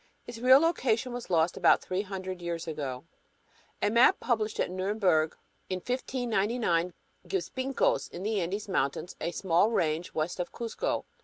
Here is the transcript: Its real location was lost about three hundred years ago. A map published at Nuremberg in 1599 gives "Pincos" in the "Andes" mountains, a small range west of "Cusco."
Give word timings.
Its 0.25 0.39
real 0.39 0.57
location 0.57 1.13
was 1.13 1.29
lost 1.29 1.55
about 1.55 1.79
three 1.79 2.01
hundred 2.01 2.41
years 2.41 2.67
ago. 2.67 3.05
A 3.83 3.91
map 3.91 4.19
published 4.19 4.59
at 4.59 4.71
Nuremberg 4.71 5.37
in 5.69 5.77
1599 5.77 6.95
gives 7.27 7.51
"Pincos" 7.51 8.09
in 8.09 8.23
the 8.23 8.41
"Andes" 8.41 8.67
mountains, 8.67 9.15
a 9.21 9.29
small 9.29 9.69
range 9.69 10.11
west 10.15 10.39
of 10.39 10.51
"Cusco." 10.51 11.05